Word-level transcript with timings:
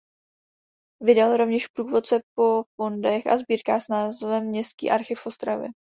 Vydal 1.03 1.37
rovněž 1.37 1.67
průvodce 1.67 2.21
po 2.35 2.63
fondech 2.75 3.27
a 3.27 3.37
sbírkách 3.37 3.81
s 3.83 3.87
názvem 3.87 4.45
"Městský 4.47 4.89
archiv 4.91 5.19
v 5.19 5.25
Ostravě". 5.25 5.69